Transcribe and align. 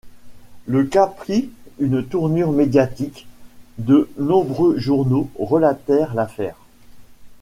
Le 0.65 0.83
cas 0.85 1.05
prit 1.05 1.51
une 1.77 2.03
tournure 2.03 2.51
médiatique, 2.51 3.27
de 3.77 4.09
nombreux 4.17 4.75
journaux 4.79 5.29
relatèrent 5.37 6.15
l'affaire. 6.15 6.55